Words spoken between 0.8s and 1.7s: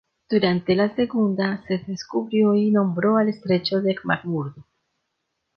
segunda